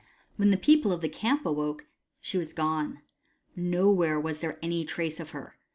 When 0.35 0.49
the 0.49 0.57
people 0.57 0.91
of 0.91 1.01
the 1.01 1.07
camp 1.07 1.45
awoke, 1.45 1.85
she 2.19 2.35
was 2.35 2.53
gone. 2.53 3.03
Nowhere 3.55 4.19
was 4.19 4.39
there 4.39 4.57
any 4.63 4.83
trace 4.83 5.19
of 5.19 5.29
her. 5.29 5.57